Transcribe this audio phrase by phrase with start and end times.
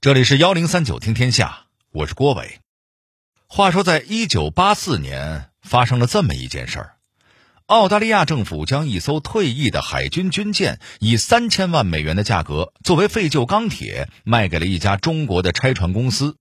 [0.00, 2.60] 这里是幺零三九听天下，我是郭伟。
[3.48, 6.96] 话说，在一九八四年发生了这么一件事儿：
[7.66, 16.36] 澳大利亚政府将一艘退役的海军军舰以三千万美元的价格作为废旧钢铁卖给了一家中国的拆船公司。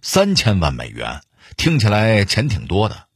[0.00, 1.22] 三千万美元
[1.56, 3.08] 听起来钱挺多的，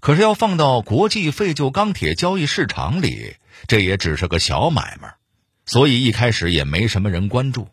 [0.00, 3.36] 可是要放到国际废旧钢铁交易市场里，
[3.66, 5.14] 这也只是个小买卖，
[5.64, 7.70] 所以一开始也没什么人关注。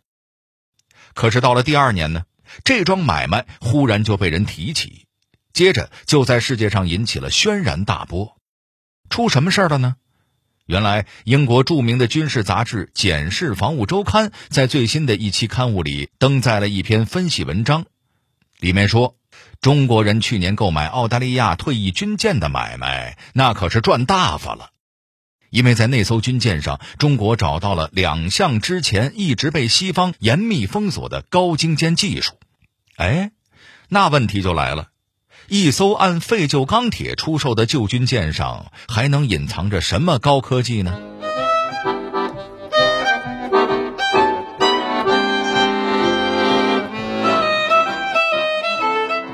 [1.18, 2.26] 可是到了第二年呢，
[2.64, 5.08] 这桩买卖忽然就被人提起，
[5.52, 8.38] 接着就在世界上引起了轩然大波。
[9.10, 9.96] 出什么事儿了呢？
[10.68, 17.86] 原来英国著名的军事杂志《简氏防务周刊》在最新的一期刊物里登载了一篇分析文章，
[18.60, 19.16] 里面说，
[19.60, 24.70] 中国人去年购买澳大利亚退役军舰的买卖，那可是赚大发了。
[25.50, 32.34] 因为在那艘军舰上，中国找到了两项之前一直被西方严密封锁的高精尖技术。
[32.98, 33.32] 哎，
[33.90, 34.88] 那问题就来了：
[35.48, 41.00] 一艘按废旧钢铁出售的旧军舰上，还能隐藏着什么高科技呢？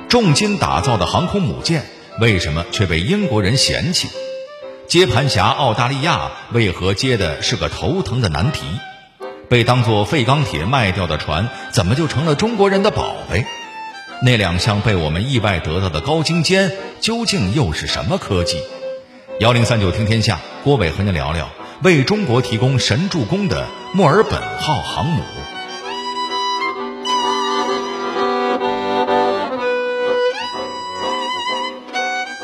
[0.09, 1.83] 重金打造的航空母舰，
[2.21, 4.07] 为什么却被英国人嫌弃？
[4.93, 8.63] 接盘侠澳大利亚为何接的是个头疼的难题？
[9.49, 13.43] 被当作废钢铁卖掉的船，怎么就成了中国人的宝贝？
[14.21, 16.71] 那两项被我们意外得到的高精尖，
[17.01, 18.59] 究竟又是什么科技？
[19.39, 21.49] 幺零三九听天下，郭伟和您聊聊
[21.81, 25.23] 为中国提供神助攻的墨尔本号航母。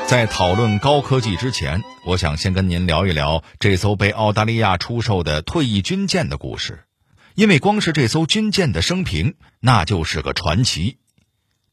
[0.09, 6.83] 在讨论高科技之前，我想先跟您聊一聊这艘被澳大利亚出售的退役军舰的故事，
[7.35, 10.97] 因为光是这艘军舰的生平，那就是个传奇。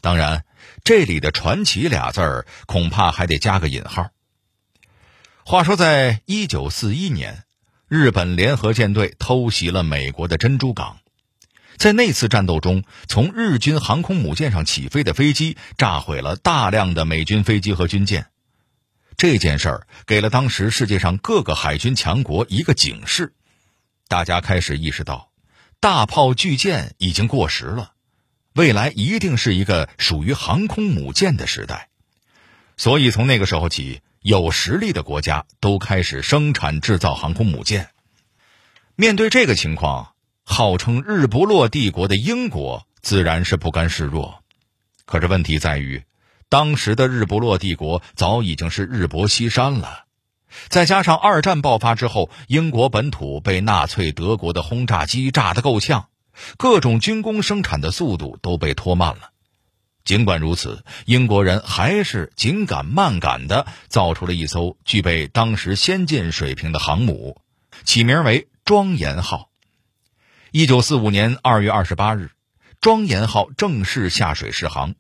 [0.03, 0.45] 当然，
[0.85, 4.11] 这里的“传奇”俩字儿恐怕还得加个引号。
[5.43, 7.45] 话说，在一九四一年，
[7.89, 10.99] 日本联合舰队偷袭了美国的珍珠港。
[11.77, 18.27] 在那次战斗中，从日军航空母舰上起飞的飞机炸毁了大量的美军飞机和军舰。
[19.17, 23.33] 这件事儿给了当时世界上各个海军强国一个警示，
[24.09, 25.31] 大家开始意识到，
[25.81, 27.93] 大炮巨舰已经过时了，
[28.55, 31.89] 未来一定是一个属于航空母舰的时代。
[32.77, 37.89] 所以从那个时候起，有实力的国家都开始生产制造航空母舰。
[38.97, 40.13] 面对这个情况，
[40.49, 44.43] 号称日不落帝国的英国自然是不甘示弱，
[45.05, 46.05] 可是问题在于，
[46.49, 50.05] 当时的日不落帝国早已经是日薄西山了，
[50.69, 56.09] 再加上二战爆发之后，英国本土被纳粹德国的轰炸机炸得够呛，
[56.57, 59.33] 各种军工生产的速度都被拖慢了。
[60.05, 67.43] 尽管如此，英国人还是紧赶慢赶地造出了一艘具备当时先进水平的航母，
[67.85, 69.51] 起名为“庄严号”。
[70.57, 72.31] 一九四五年二月二十八日，
[72.81, 74.95] 庄严号正式下水试航。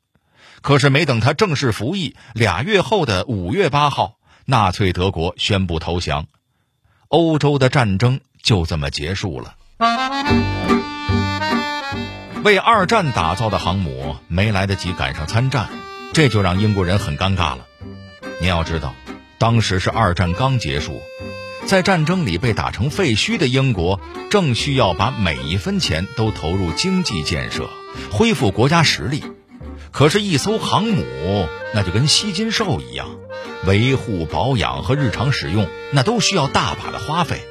[0.61, 6.27] 可是没等他正式服役，俩月后的五月八号，纳粹德国宣布投降，
[7.09, 9.56] 欧洲的战争就这么结束了。
[12.44, 15.71] 为二战打造的航母没来得及赶上参战，
[16.12, 17.67] 这就让英国人很尴尬了。
[18.43, 18.94] 您要知道，
[19.38, 21.00] 当时是二战刚结束。
[21.66, 24.00] 在战争里被打成废墟的英国，
[24.31, 27.69] 正需要把每一分钱都投入经济建设，
[28.12, 29.25] 恢复国家实力。
[29.91, 31.05] 可是，一艘航母
[31.75, 33.09] 那就跟吸金兽一样，
[33.66, 37.44] 维护、保养和日常使用那都需要大把的花费。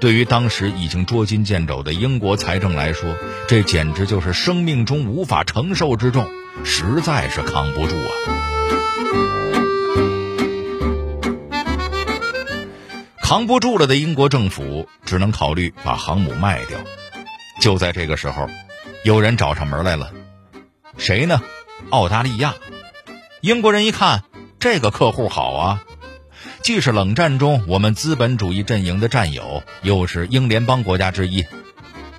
[0.00, 3.14] 对于当时已经捉襟见肘的英国财政来说，
[3.48, 6.28] 这简直就是生命中无法承受之重，
[6.62, 8.79] 实在是扛不住啊！
[13.30, 16.80] 扛不住了的英国政府只能考虑把航母卖掉。
[17.60, 18.48] 就在这个时候，
[19.04, 20.10] 有人找上门来了，
[20.98, 21.40] 谁呢？
[21.90, 22.56] 澳大利亚。
[23.40, 24.24] 英国人一看，
[24.58, 25.84] 这个客户好啊，
[26.64, 31.44] 既是冷战中我们资本主义阵营的战友，又是英联邦国家之一，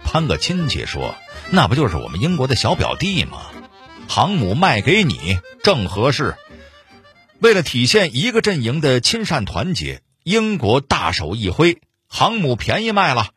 [0.06, 1.14] 攀个亲戚说，
[1.50, 3.40] 那不就是我们英国的小表弟吗？
[4.07, 6.38] 航母卖给你正合适。
[7.40, 10.02] 为了体现一个阵营的亲善团结。
[10.23, 13.29] 英国大手一挥，航母便宜卖了，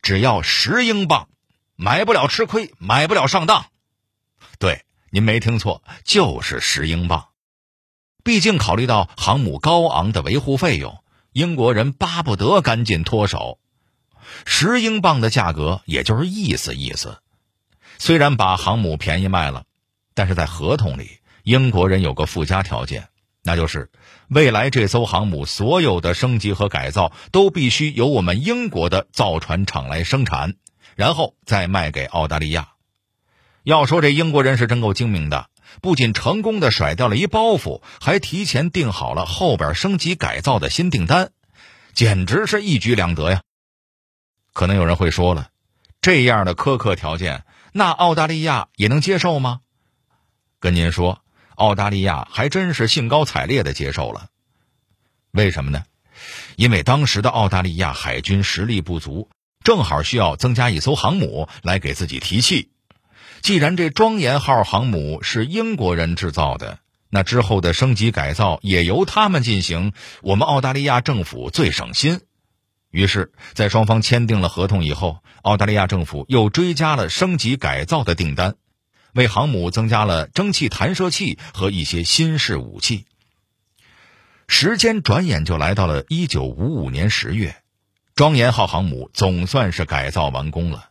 [0.00, 1.28] 只要十英镑，
[1.74, 3.66] 买不了吃亏，买不了上当。
[4.58, 7.28] 对，您没听错，就是十英镑。
[8.24, 13.58] 毕竟考虑到航母高昂的维护费用，英国人巴不得赶紧脱手。
[14.44, 17.18] 十英镑的价格，也就是意思意思。
[17.98, 19.64] 虽然把航母便宜卖了，
[20.14, 23.08] 但是在合同里，英国人有个附加条件，
[23.46, 23.92] 那就是
[24.26, 30.56] 未来这艘航母所有的升级和改造都必须由我们英国的造船厂来生产，
[30.96, 32.70] 然后再卖给澳大利亚。
[33.62, 35.48] 要说这英国人是真够精明的，
[35.80, 41.30] 不仅成功的甩掉了一包袱，还提前订好了后边升级改造的新订单，
[41.94, 43.42] 简直是一举两得呀！
[44.52, 45.50] 可能有人会说了，
[46.00, 47.44] 这样的苛刻条件。
[47.72, 49.60] 那澳大利亚也能接受吗？
[50.58, 51.22] 跟您说，
[51.56, 54.28] 澳大利亚还真是兴高采烈的接受了。
[55.32, 55.84] 为什么呢？
[56.56, 59.28] 因为当时的澳大利亚海军实力不足，
[59.62, 62.70] 正好需要增加一艘航母来给自己提气。
[63.42, 66.78] 既然这庄严号航母是英国人制造的，
[67.10, 69.92] 那之后的升级改造也由他们进行，
[70.22, 72.20] 我们澳大利亚政府最省心。
[72.90, 78.56] 于是，在双方签订了合同以后，澳大利亚政府又追加了升级改造的订单，
[79.16, 83.06] 为航母增加了蒸汽弹射器和一些新式武器。
[84.46, 87.56] 时间转眼就来到了一九五五年十月，
[88.14, 90.90] 庄严号航母总算是改造完工了。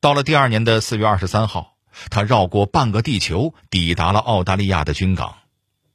[0.00, 1.76] 到了第二年的四月二十三号，
[2.10, 5.36] 它绕过半个地球，抵达了澳大利亚的军港，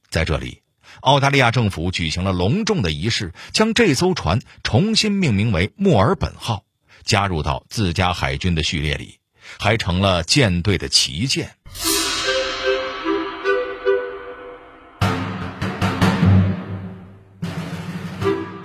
[0.10, 0.62] 在这里。
[1.02, 6.64] 澳大利亚政府举行了隆重的仪式，将这艘船重新命名为“墨尔本号”，
[7.04, 9.18] 加入到自家海军的序列里，
[9.60, 11.56] 还成了舰队的旗舰。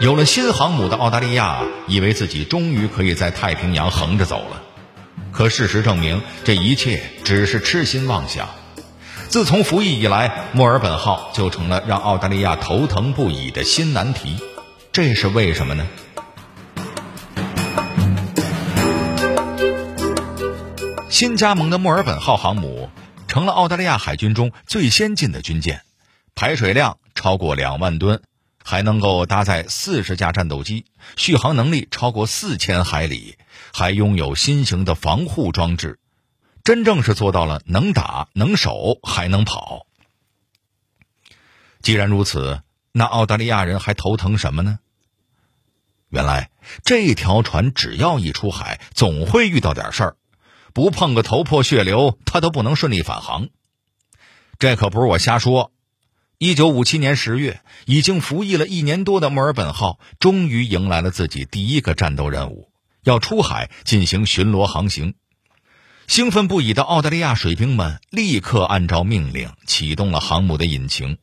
[0.00, 4.62] 有了新航母的澳大利亚，以为自己终于可以在太平洋横着走了，
[5.32, 8.48] 可事实证明，这一切只是痴心妄想。
[9.28, 14.36] 自从服役以来，墨尔本号就成了让澳大利亚头疼不已的新难题。
[14.92, 15.86] 这是为什么呢？
[21.10, 22.90] 新加盟的墨尔本号航母
[23.28, 25.82] 成了澳大利亚海军中最先进的军舰，
[26.34, 28.22] 排水量超过两万吨，
[28.62, 30.84] 还能够搭载四十架战斗机，
[31.16, 33.38] 续航能力超过四千海里，
[33.72, 35.98] 还拥有新型的防护装置。
[36.62, 39.86] 真正是做到了能打能守还能跑。
[41.80, 42.60] 既然如此，
[42.92, 44.78] 那澳大利亚人还头疼什么呢？
[46.10, 46.50] 原来
[46.84, 50.16] 这条船只要一出海，总会遇到点事儿，
[50.78, 53.48] 不碰个头破血流，他都不能顺利返航。
[54.60, 55.72] 这可不是我瞎说。
[56.38, 62.70] 一九五七年十月，已经服役了一年多的墨尔本号，终于迎来了自己第一个战斗任务，
[63.02, 65.14] 要出海进行巡逻航行。
[66.06, 71.18] 兴奋不已的澳大利亚水兵们立刻按照命令启动了航母的引擎。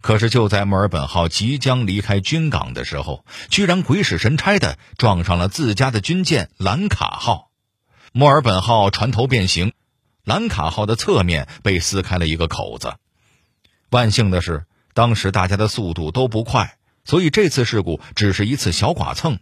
[0.00, 7.50] 可是就在墨尔本号即将离开军港的时候，居然鬼使神差的撞上了自家的军舰兰卡号。
[8.16, 9.72] 墨尔本号船头变形，
[10.24, 12.94] 兰卡号的侧面被撕开了一个口子。
[13.90, 19.40] 万幸的是，当时大家的速度都不快，所以这次事故只是一次小剐蹭。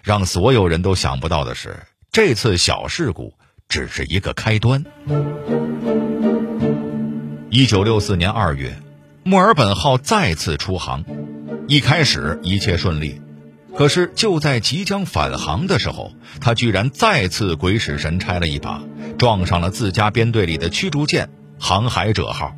[0.00, 1.82] 让所有人都想不到的是，
[2.12, 3.34] 这次小事故。
[3.68, 4.84] 只是一个开端。
[7.48, 8.78] 一九六四年二月，
[9.24, 11.02] 墨尔本号再次出航，
[11.68, 13.22] 一开始一切顺利，
[13.76, 18.82] 可是就在即将返航的时候，他居然再次鬼使神差了一把，
[19.18, 22.54] 撞上了自家编队里的驱逐舰“航海者号”。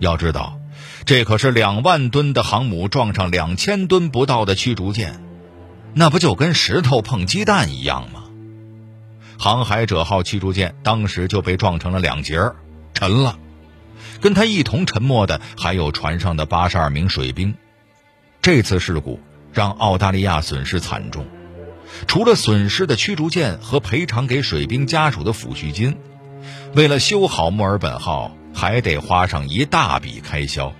[0.00, 0.58] 要知道，
[1.04, 5.22] 这可是两万吨的航母撞上两千吨不到的驱逐舰，
[5.94, 8.24] 那不就跟石头碰鸡蛋一样吗？
[9.38, 12.56] 航海者号驱逐舰当时就被撞成了两截儿，
[12.94, 13.38] 沉了。
[14.20, 17.54] 跟他一同沉没的还有船上的八十二名水兵。
[18.40, 19.20] 这次事故
[19.52, 21.26] 让澳大利亚损失惨重，
[22.06, 25.98] 除了损失的驱逐舰和赔偿给水兵家属的抚恤金，
[26.74, 30.72] 为了修好墨尔本号，还得花上一大笔开销。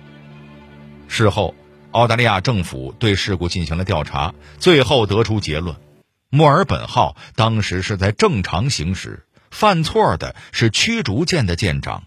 [1.07, 1.53] 事后，
[1.91, 5.75] 澳大利亚政府对事故进行了调查，最后得出结论。
[6.29, 12.05] 墨尔本号当时是在正常行驶，犯错的是驱逐舰的舰长，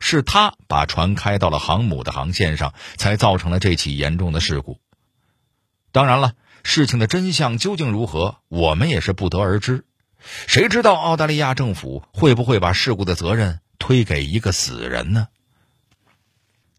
[0.00, 4.80] 是他把船开到了航母的航线上，才造成了这起严重的事故。
[5.94, 6.34] 当然了，
[6.64, 9.84] 事情的真相究竟如何，我们也是不得而知。
[10.48, 15.28] 谁知道澳大利亚政府会不会把事故的责任推给一个死人呢？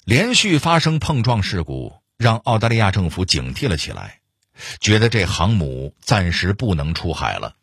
[0.03, 4.19] 连续发生碰撞事故，让澳大利亚政府警惕了起来。
[4.81, 7.55] 觉得这航母暂时不能出海了，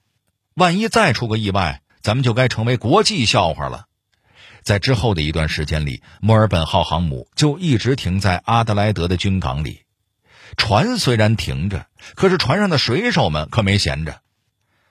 [0.54, 3.88] 万一再出个意外，咱们就该成为国际笑话了。
[4.62, 9.81] 在之后的一段时间里，墨尔本号航母就一直停在阿德莱德的军港里。
[10.56, 14.20] 船虽然停着，可是船上的水手们可没闲着。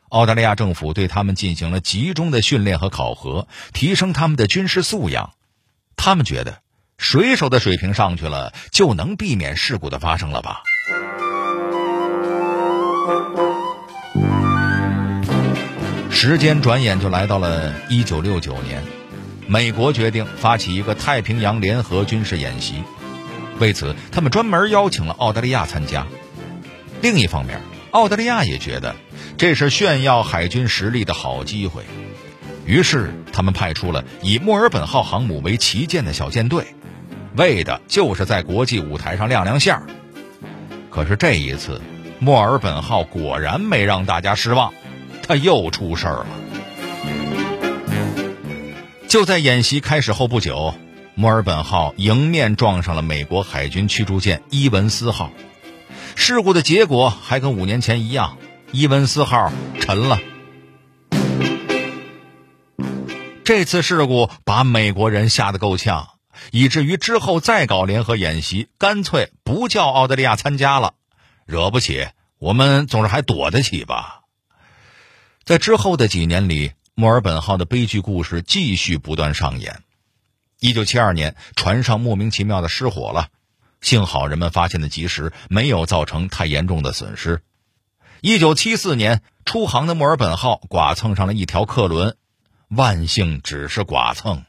[0.09, 5.33] 澳大利亚政府对他们进行了集中的训练和考核，提升他们的军事素养。
[5.95, 6.59] 他们觉得，
[6.97, 10.63] 水手的水平上去了，就能避免事故的发生了吧？
[16.09, 18.83] 时间转眼就来到了一九六九年，
[19.47, 22.83] 美国决定发起一个太平洋联合军事演习，
[23.61, 26.05] 为此，他们专门邀请了澳大利亚参加。
[27.01, 28.93] 另一方面，澳大利亚也觉得。
[29.37, 31.83] 这是炫耀海军实力的好机会，
[32.65, 36.75] 于是他们派出了以墨尔本号航母为旗舰的小舰队，
[37.35, 39.81] 为的就是在国际舞台上亮亮相。
[40.91, 41.81] 可是这一次，
[42.19, 44.71] 墨尔本号果然没让大家失望，
[45.27, 46.27] 它又出事儿了。
[49.07, 50.75] 就在演习开始后不久，
[51.15, 55.31] 墨尔本号迎面撞上了美国海军驱逐舰伊文斯号，
[56.15, 58.37] 事故的结果还跟五年前一样。
[58.71, 59.51] 伊文斯号
[59.81, 60.19] 沉了，
[63.43, 66.07] 这次事故把美国人吓得够呛，
[66.51, 70.93] 以至于之后再搞联合演习，干脆不叫澳大利亚参加了。
[71.45, 72.07] 惹不起，
[72.39, 74.21] 我们总是还躲得起吧？
[75.43, 79.83] 在之后的几年里，墨尔本号的悲剧故事继续不断上演。
[80.61, 83.29] 一九七二年，船上莫名其妙的失火了，
[83.81, 87.41] 幸好人们发现的及时，没有造成太严重的损失。
[88.21, 92.15] 一九七四年出航的墨尔本号剐蹭上了一条客轮，
[92.67, 94.45] 万幸只是剐蹭。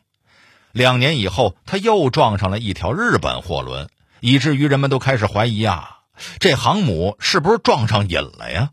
[0.72, 3.88] 两年以后，他又撞上了一条日本货轮，
[4.20, 6.00] 以至于人们都开始怀疑啊，
[6.40, 8.72] 这航母是不是撞上瘾了呀？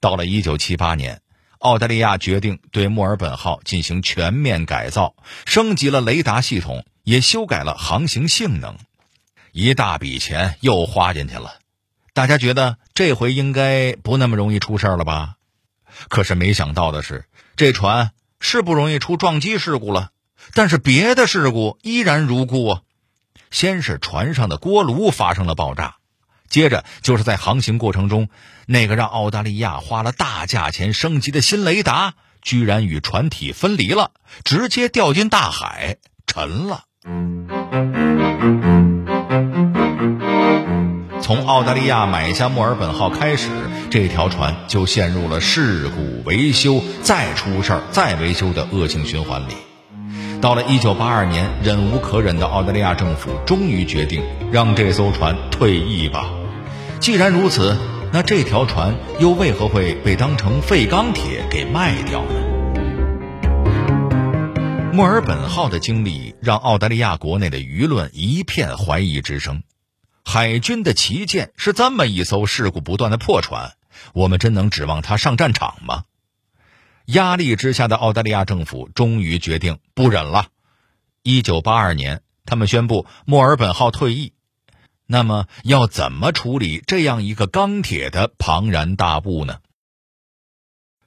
[0.00, 1.22] 到了一九七八年，
[1.58, 8.76] 澳大利亚决定对墨尔本号进行全面改造，升级了雷达系统，也修改了航行性能，
[9.52, 11.58] 一大笔钱又花进去了。
[12.12, 15.34] 大家觉得这回应该不那么容易出事了吧？
[16.08, 17.24] 可是没想到的是，
[17.56, 20.10] 这船是不容易出撞击事故了，
[20.54, 22.82] 但是别的事故依然如故啊。
[23.50, 25.96] 先是船上的锅炉发生了爆炸，
[26.48, 28.28] 接着就是在航行过程中，
[28.66, 34.12] 那个让澳大利亚花了大价钱升级的新雷达，居然与船体分离了，
[34.44, 36.84] 直接掉进大海，沉了。
[41.20, 43.50] 从澳大利亚买下墨尔本号开始，
[43.90, 49.52] 这条船就陷入了事故、维修、再出事儿、再维修的恶性循环里。
[50.40, 56.30] 到了1982年，忍无可忍的澳大利亚政府终于决定让这艘船退役吧。
[57.00, 57.76] 既然如此，
[58.12, 62.32] 那这条船又为何会被当成废钢铁给卖掉呢？
[64.92, 69.62] 墨尔本号的经历让澳大利亚国内的舆论一片怀疑之声。
[70.24, 73.74] 海军的旗舰是这么一艘事故不断的破船，
[74.12, 76.02] 我们真能指望它上战场吗？
[77.06, 80.48] 压力之下的澳大利亚政府终于决定不忍了。
[81.22, 84.32] 一九八二年，他们宣布墨尔本号退役。
[85.10, 89.60] 那么，要怎么处理这样一个钢铁的庞然大物呢？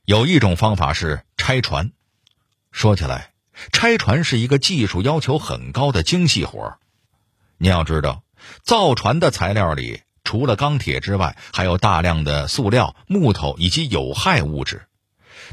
[0.05, 1.91] 有一种方法是拆船。
[2.71, 3.31] 说起来，
[3.71, 6.79] 拆船是一个技术要求很高的精细活
[7.59, 8.23] 你要知道。
[8.63, 14.87] 造船的材料里，除了钢铁之外，还有大量的塑料、木头以及有害物质。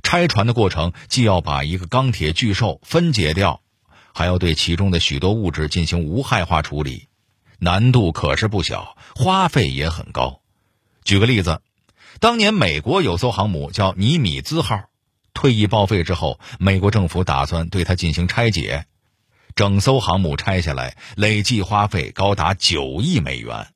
[0.02, 3.60] 拆船的过程既要把一个钢铁巨兽分解掉，
[4.14, 7.08] 还要对其中的许多物质进行无害化处理，
[7.58, 10.40] 难度可是不小，花费也很高。
[11.04, 11.60] 举个例子，
[12.20, 14.84] 当年美国有艘航母叫尼米兹号，
[15.34, 18.86] 退役报废之后，美国政府打算对它进行拆解。
[19.56, 23.68] 整艘航母拆下来，累计花费高达九亿美元，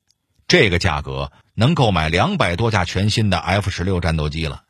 [0.47, 4.63] 这个价格能购买两百多架全新的 F 十六战斗机了。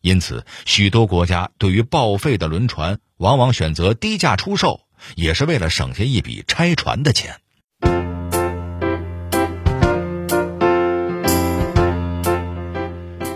[0.00, 4.80] 因此，许多国家对于报废的轮船，往往选择低价出售，
[5.14, 7.40] 也是为了省下一笔拆船的钱。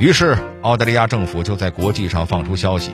[0.00, 2.90] 于是，澳大利亚政府就在国际上放出消息，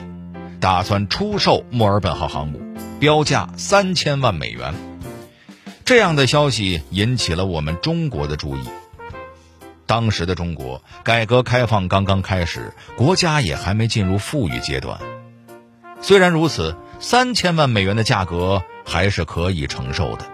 [0.59, 2.59] 打算出售墨尔本号航母。
[2.99, 4.73] 标价三千万美元，
[5.85, 8.59] 这样的消息引起了我们中国的注意。
[9.85, 14.99] 当时的中国改革开放刚刚开始，国家也还没进入富裕阶段。
[16.01, 20.25] 虽然如此，三千万美元的价格还是可以承受的。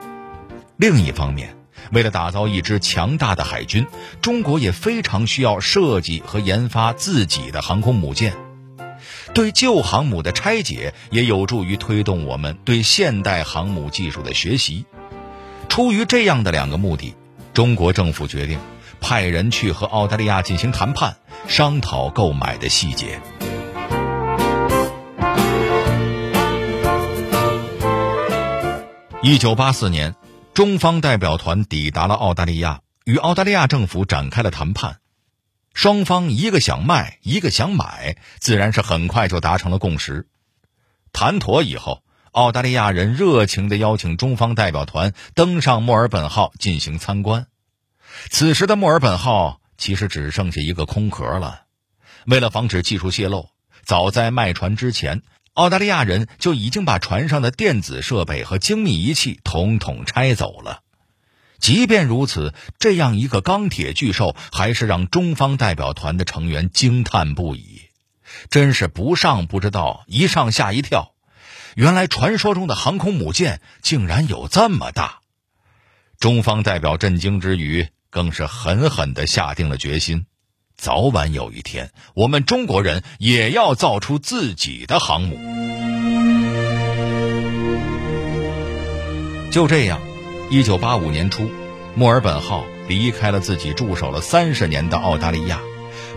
[0.77, 1.55] 另一方面，
[1.93, 3.85] 为了打造一支强大的海军，
[4.19, 8.33] 中国也非常需要设计和研发自己的航空母舰。
[9.33, 14.85] 对旧航母的拆解也有助于推动我们对现代航母技术的学习。
[15.69, 17.15] 出于这样的两个目的，
[17.53, 18.59] 中国政府决定
[18.99, 23.19] 派人去和澳大利亚进行谈判，商讨购买的细节。
[29.21, 30.15] 一九八四年，
[30.53, 34.99] 中方代表团抵达了澳大利亚，与澳大利亚政府展开了谈判。
[35.73, 40.27] 双方一个想卖，一个想买，自然是很快就达成了共识。
[41.11, 47.47] 谈妥以后，澳大利亚人热情地邀请中方代表团登上墨尔本号进行参观。
[48.29, 51.63] 此时的墨尔本号其实只剩下一个空壳了。
[52.27, 53.49] 为了防止技术泄露，
[53.83, 60.81] 早在卖船之前，澳大利亚人就已经把船上的电子设备和精密仪器统统拆走了。
[61.59, 67.81] 即便如此，这样一个钢铁巨兽还是让中方代表团的成员惊叹不已。
[68.49, 71.13] 真是不上不知道，一上吓一跳。
[71.75, 75.19] 原来传说中的航空母舰竟然有这么大！
[76.19, 80.25] 中方代表震惊之余，更是狠狠地下定了决心：
[80.75, 85.37] 早晚有一天，我们中国人也要造出自己的航母。
[89.51, 89.99] 就这样。
[90.49, 91.49] 一九八五年初，
[91.95, 95.59] 墨尔本号离开了自己驻守了三十年的澳大利亚，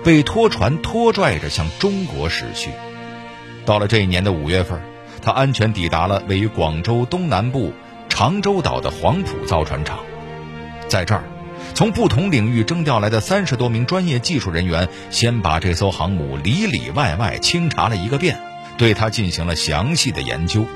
[0.05, 2.71] 被拖船拖拽着向中国驶去。
[3.65, 4.83] 到了这一年的五月份，
[5.23, 7.73] 他安全抵达了位于广州东南部
[8.11, 10.01] 长洲岛的黄埔造船厂。
[10.89, 11.25] 在这儿，
[11.75, 18.39] 从不同领域征调来的三十多名专业技术人员，先把这艘航母里里外外清查了一个遍，
[18.79, 20.67] 对它进行了详细的研究。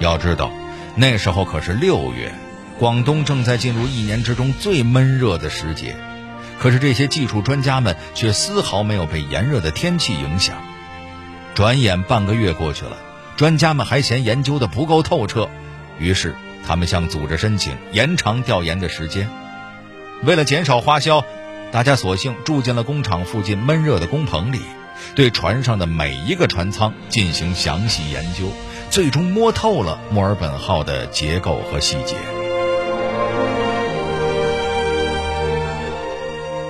[0.00, 0.50] 要知道。
[0.98, 2.32] 那时候可是六月，
[2.78, 5.94] 广东正在进入一年之中最闷热的时节，
[6.58, 10.56] 可是这些技术专家们却丝毫没有被炎热的天气影响。
[11.54, 12.96] 转眼半个月过去了，
[13.36, 15.50] 专家们还嫌研究的不够透彻，
[15.98, 16.34] 于是
[16.66, 19.30] 他们向组织申请延长调研的时间。
[20.24, 21.24] 为了减少花销，
[21.70, 24.60] 大家索性住进了工厂附近闷热的工棚里，
[25.14, 28.52] 对船上的每一个船舱进行详细研究。
[28.88, 32.16] 最终摸透了墨尔本号的结构和细节。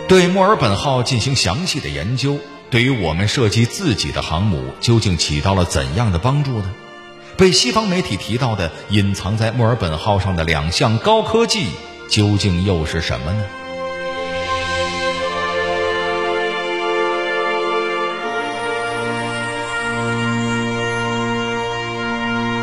[0.09, 2.39] 对墨尔本号进行详细的研究，
[2.71, 6.75] 对于我们设计自己的航母究竟起到了怎样的帮助呢？
[7.37, 11.69] 被西方媒体提到的隐藏在墨尔本号上的两项高科技，
[12.11, 13.45] 究竟又是什么呢？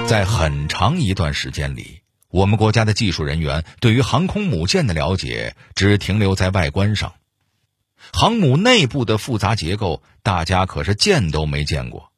[0.07, 7.13] 在很长一段时间里，我们国家的技术人员对于航空母舰的了解只停留在外观上，
[8.11, 12.09] 航母内部的复杂结构，大家可是见都没见过。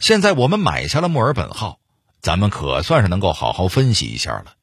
[0.00, 1.77] 现在我们买下了墨尔本号，
[2.20, 4.54] 咱们可算是能够好好分析一下了。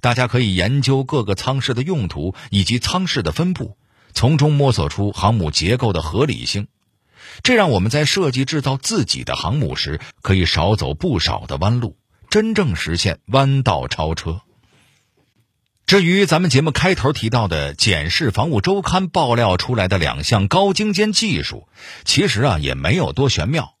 [0.00, 3.76] 大家可以研究各个舱室的用途以及舱室的分布，
[4.12, 6.68] 从中摸索出航母结构的合理性。
[7.42, 11.96] 这让我们在设计制造自己的航母时，可以少走不少的弯路，
[12.28, 14.40] 真正实现弯道超车。
[15.86, 21.68] 至于咱们节目开头提到的《检视防务周刊》爆料出来的两项高精尖技术，
[22.04, 23.74] 其实啊也没有多玄妙。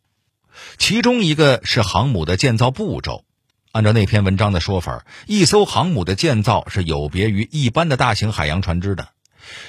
[0.78, 3.24] 其中一个是航母的建造步骤，
[3.72, 9.08] 按照那篇文章的说法，一艘航母的建造是有别于一般的大型海洋船只的。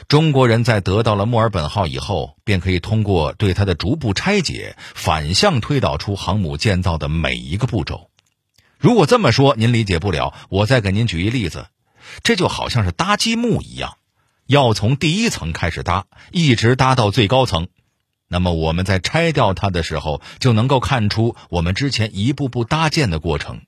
[0.07, 8.09] 中国人在得到了墨尔本号以后，便可以通过对它的逐步拆解，反向推导出航母建造的每一个步骤。
[8.77, 11.67] 如果这么说您理解不了，我再给您举一例子，
[12.21, 13.97] 这就好像是搭积木一样，
[14.45, 17.67] 要从第一层开始搭，一直搭到最高层。
[18.33, 23.61] 那么我们在拆掉它的时候，就能够看出我们之前一步步搭建的过程。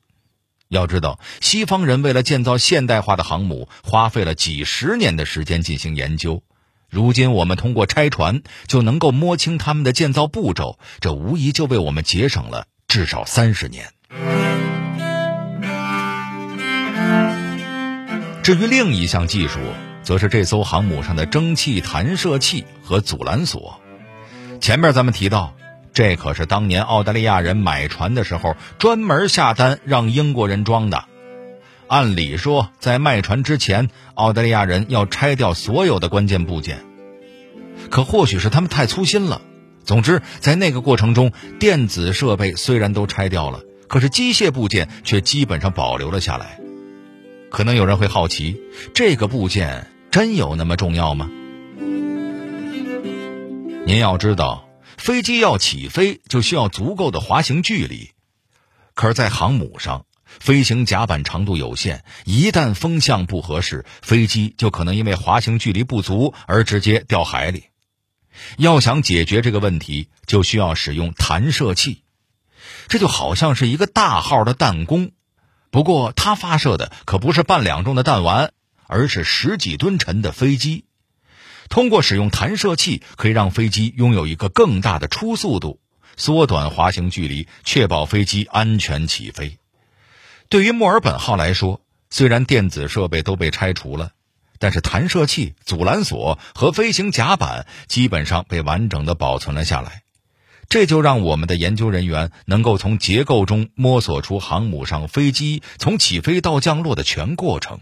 [0.69, 6.41] 要知道，西方人为了建造现代化的航母，花费了几十年的时间进行研究。
[6.89, 13.91] 如今我们通过拆船就能够摸清他们的建造步骤，这无疑就为我们节省了至少三十年。
[18.41, 19.59] 至于另一项技术，
[20.01, 23.79] 则是这艘航母上的蒸汽弹射器和阻拦索。
[24.59, 25.53] 前面咱们提到。
[25.93, 31.05] 这可是当年澳大利亚人买船的时候专门下单让英国人装的。
[31.87, 36.79] 按理说，在卖船之前，澳大利亚人要拆掉所有的关键部件。
[37.89, 39.41] 可或许是他们太粗心了。
[39.85, 46.59] 总之，在那个过程中，电子设备虽然都拆掉了，可是机械部件却基本上保留了下来。
[47.49, 48.59] 可能有人会好奇，
[48.93, 51.29] 这个部件真有那么重要吗？
[53.85, 54.67] 您要知道。
[54.97, 58.11] 飞机要起飞，就需要足够的滑行距离，
[58.95, 67.65] 可是，在航母上，飞行甲板长度有限，一旦风向不合适，飞机就可能因为滑行距离不足而直接掉海里。
[68.57, 72.01] 要想解决这个问题，就需要使用弹射器。
[72.87, 75.11] 这就好像是一个大号的弹弓，
[75.69, 78.51] 不过它发射的可不是半两重的弹丸，
[78.87, 80.85] 而是十几吨沉的飞机。
[81.69, 85.79] 通过使用弹射器，可以让飞机拥有一个更大的初速度，
[86.15, 89.57] 缩短滑行距离，确保飞机安全起飞。
[90.49, 94.11] 对于墨尔本号来说，虽然电子设备都被拆除了，
[94.59, 100.03] 但是弹射器、阻拦索和飞行甲板基本上被完整的保存了下来。
[100.69, 107.81] 这就让我们的研究人员能够从结构中摸索出航母上飞机从起飞到降落的全过程。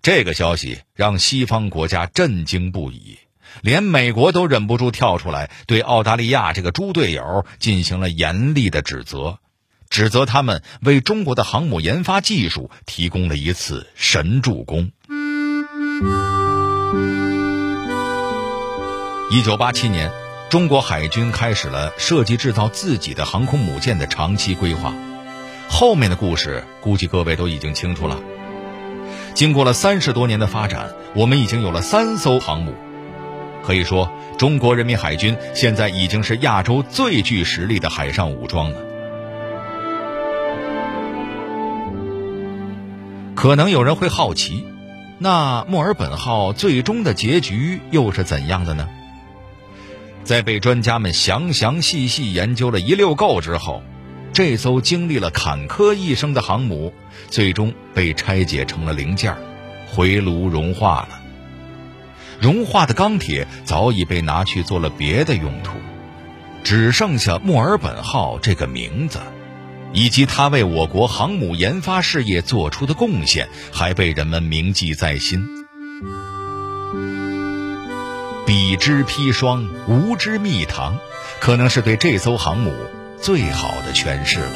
[0.00, 3.18] 这个消息让西方国家震惊不已，
[3.60, 9.38] 连美国都忍不住跳出来对澳大利亚这个猪队友进行了严厉的指责，
[9.90, 14.90] 指责他们为中国的航母研发技术提供了一次神助攻。
[19.30, 20.10] 一九八七年。
[20.52, 24.92] 中国海军开始了设计制造自己的航空母舰的长期规划，
[25.70, 28.20] 后面的故事估计各位都已经清楚了。
[29.34, 32.74] 经过了三十多年的发展，我们已经有了三艘航母，
[33.64, 38.76] 可以说中国人民海军现在已经是亚洲最具实力的海上武装了。
[43.34, 44.64] 可能有人会好奇，
[45.18, 48.88] 那墨尔本号最终的结局又是怎样的呢？
[50.22, 53.82] 在被专家们详详细细研究了一溜够之后，
[54.32, 56.94] 这艘经历了坎坷一生的航母，
[57.28, 59.36] 最终被拆解成了零件，
[59.90, 61.20] 回炉融化了。
[62.40, 65.72] 融化的钢铁早已被拿去做了别的用途，
[66.64, 69.20] 只剩下墨尔本号这个名字，
[69.92, 75.46] 以及它为我国航母研发事业做出的贡献，还被人们铭记在心。
[78.46, 80.98] 彼之砒霜，吾之蜜糖，
[81.38, 82.74] 可能是对这艘航母
[83.22, 84.50] 最好的诠释了。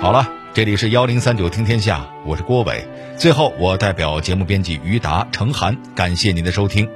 [0.00, 2.86] 好了，这里是幺零三九听天下，我是郭伟。
[3.18, 6.88] 最后，我代表节目编辑于达、程涵，感谢您的收听。